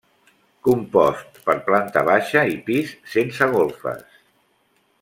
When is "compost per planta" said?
0.67-2.03